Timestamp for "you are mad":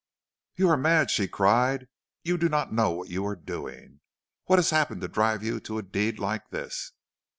0.55-1.11